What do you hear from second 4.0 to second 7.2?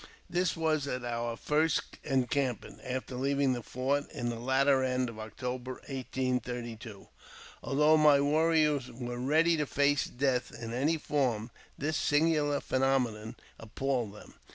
in the latter end of October, 1832.